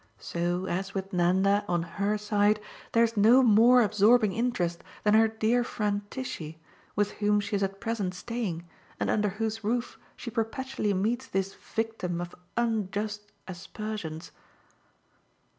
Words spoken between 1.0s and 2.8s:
Nanda, on HER side,